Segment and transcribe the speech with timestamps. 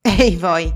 [0.00, 0.72] Ehi voi,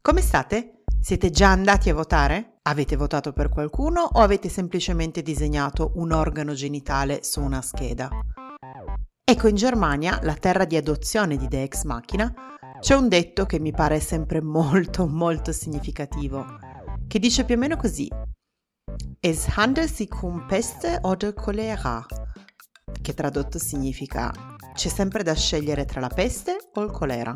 [0.00, 0.82] come state?
[1.00, 2.58] Siete già andati a votare?
[2.62, 8.08] Avete votato per qualcuno o avete semplicemente disegnato un organo genitale su una scheda?
[9.24, 12.34] Ecco, in Germania, la terra di adozione di De Ex Machina,
[12.80, 16.44] c'è un detto che mi pare sempre molto molto significativo,
[17.06, 18.08] che dice più o meno così.
[19.20, 22.04] Es handelt sich um Peste oder Cholera,
[23.00, 24.32] che tradotto significa
[24.80, 27.34] c'è sempre da scegliere tra la peste o il colera.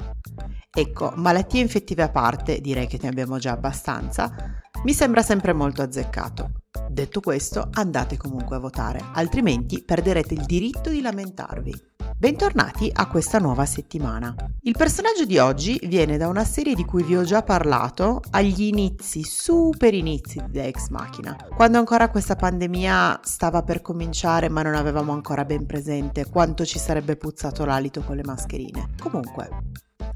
[0.71, 5.83] Ecco, malattie infettive a parte, direi che ne abbiamo già abbastanza, mi sembra sempre molto
[5.83, 6.53] azzeccato.
[6.89, 11.94] Detto questo, andate comunque a votare, altrimenti perderete il diritto di lamentarvi.
[12.25, 14.34] Bentornati a questa nuova settimana.
[14.62, 18.62] Il personaggio di oggi viene da una serie di cui vi ho già parlato agli
[18.62, 24.75] inizi, super inizi di Ex Machina, quando ancora questa pandemia stava per cominciare ma non
[24.75, 28.95] avevamo ancora ben presente quanto ci sarebbe puzzato l'alito con le mascherine.
[28.98, 29.50] Comunque,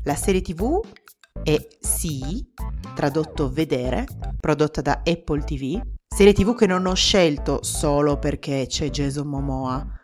[0.05, 0.81] la serie tv
[1.43, 2.43] è Sì,
[2.95, 4.07] tradotto Vedere,
[4.41, 9.98] prodotta da Apple TV, serie tv che non ho scelto solo perché c'è Jason Momoa,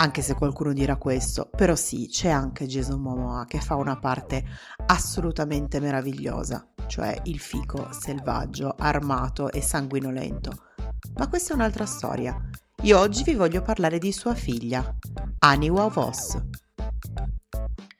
[0.00, 4.42] anche se qualcuno dirà questo, però sì, c'è anche Jason Momoa che fa una parte
[4.86, 10.68] assolutamente meravigliosa, cioè il fico selvaggio, armato e sanguinolento.
[11.16, 12.34] Ma questa è un'altra storia.
[12.82, 14.96] Io oggi vi voglio parlare di sua figlia,
[15.40, 16.38] Aniwa Voss.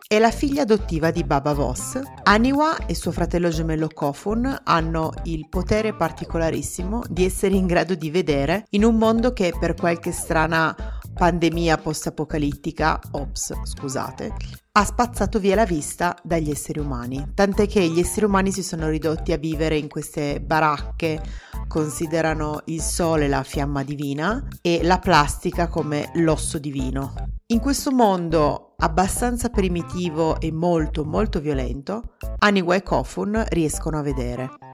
[0.09, 2.01] È la figlia adottiva di Baba Voss.
[2.25, 8.11] Aniwa e suo fratello gemello Kofun hanno il potere particolarissimo di essere in grado di
[8.11, 14.33] vedere in un mondo che per qualche strana pandemia post-apocalittica, ops, scusate,
[14.73, 18.89] ha spazzato via la vista dagli esseri umani, tant'è che gli esseri umani si sono
[18.89, 21.21] ridotti a vivere in queste baracche,
[21.67, 27.13] considerano il sole la fiamma divina e la plastica come l'osso divino.
[27.49, 34.70] In questo mondo abbastanza primitivo e molto molto violento, Aniwa e Kofun riescono a vedere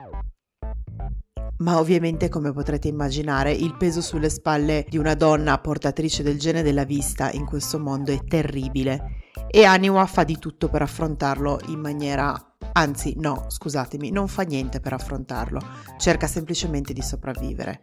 [1.58, 6.62] ma ovviamente come potrete immaginare il peso sulle spalle di una donna portatrice del gene
[6.62, 11.80] della vista in questo mondo è terribile e Aniwa fa di tutto per affrontarlo in
[11.80, 12.34] maniera
[12.72, 15.60] anzi no, scusatemi, non fa niente per affrontarlo,
[15.98, 17.80] cerca semplicemente di sopravvivere.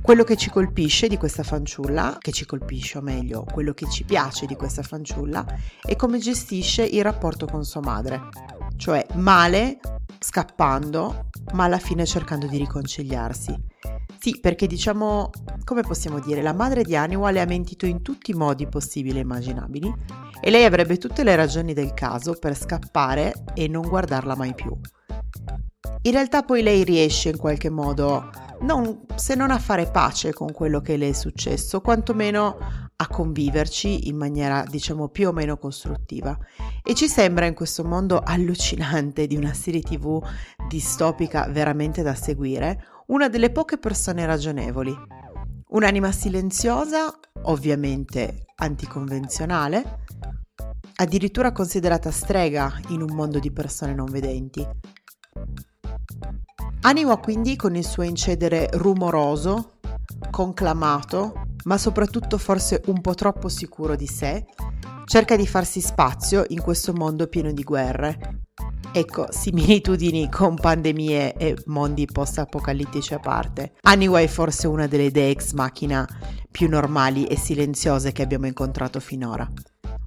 [0.00, 4.04] Quello che ci colpisce di questa fanciulla, che ci colpisce o meglio, quello che ci
[4.04, 5.46] piace di questa fanciulla,
[5.80, 8.28] è come gestisce il rapporto con sua madre.
[8.76, 9.78] Cioè male,
[10.24, 13.54] scappando, ma alla fine cercando di riconciliarsi.
[14.18, 15.28] Sì, perché diciamo,
[15.64, 19.18] come possiamo dire, la madre di Aniwa le ha mentito in tutti i modi possibili
[19.18, 19.92] e immaginabili
[20.40, 24.74] e lei avrebbe tutte le ragioni del caso per scappare e non guardarla mai più.
[26.06, 30.52] In realtà poi lei riesce in qualche modo, non, se non a fare pace con
[30.52, 32.58] quello che le è successo, quantomeno
[32.94, 36.36] a conviverci in maniera diciamo più o meno costruttiva.
[36.82, 40.22] E ci sembra in questo mondo allucinante di una serie tv
[40.68, 44.94] distopica veramente da seguire una delle poche persone ragionevoli.
[45.68, 50.00] Un'anima silenziosa ovviamente anticonvenzionale
[50.96, 54.64] addirittura considerata strega in un mondo di persone non vedenti
[56.86, 59.78] Anima quindi con il suo incedere rumoroso
[60.30, 64.44] conclamato ma soprattutto forse un po' troppo sicuro di sé,
[65.06, 68.42] cerca di farsi spazio in questo mondo pieno di guerre.
[68.92, 73.72] Ecco, similitudini con pandemie e mondi post-apocalittici a parte.
[73.80, 76.06] Anyway, forse una delle idee ex machina
[76.50, 79.50] più normali e silenziose che abbiamo incontrato finora.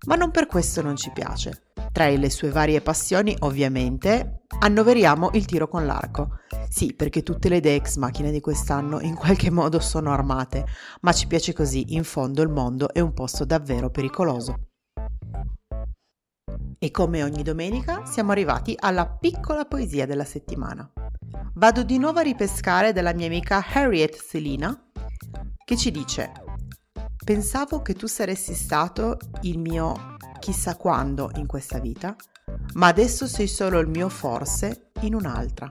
[0.06, 1.64] Ma non per questo non ci piace.
[1.92, 6.40] Tra le sue varie passioni, ovviamente, annoveriamo il tiro con l'arco.
[6.70, 10.66] Sì, perché tutte le idee ex macchine di quest'anno in qualche modo sono armate,
[11.02, 14.56] ma ci piace così, in fondo il mondo è un posto davvero pericoloso.
[16.80, 20.92] E come ogni domenica siamo arrivati alla piccola poesia della settimana.
[21.56, 24.80] Vado di nuovo a ripescare dalla mia amica Harriet Selina
[25.66, 26.32] che ci dice
[27.26, 32.16] Pensavo che tu saresti stato il mio chissà quando in questa vita,
[32.74, 35.68] ma adesso sei solo il mio forse in un'altra.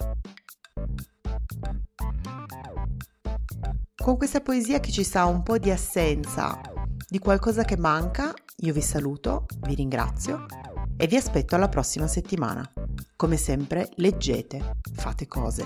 [3.94, 6.60] Con questa poesia che ci sa un po' di assenza
[7.08, 10.46] di qualcosa che manca, io vi saluto, vi ringrazio
[10.96, 12.68] e vi aspetto alla prossima settimana.
[13.14, 15.64] Come sempre, leggete, fate cose.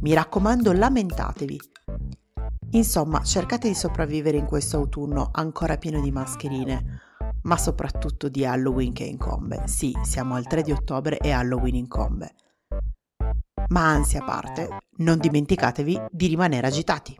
[0.00, 1.60] Mi raccomando, lamentatevi.
[2.70, 7.00] Insomma, cercate di sopravvivere in questo autunno ancora pieno di mascherine,
[7.42, 9.62] ma soprattutto di Halloween che incombe.
[9.66, 12.34] Sì, siamo al 3 di ottobre e Halloween incombe.
[13.68, 14.68] Ma ansia a parte,
[14.98, 17.16] non dimenticatevi di rimanere agitati.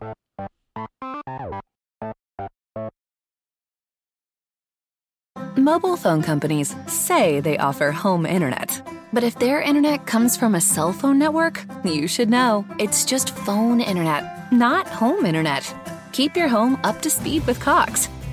[5.55, 8.83] Mobile phone companies say they offer home internet.
[9.13, 12.65] But if their internet comes from a cell phone network, you should know.
[12.79, 15.63] It's just phone internet, not home internet.
[16.11, 18.09] Keep your home up to speed with Cox.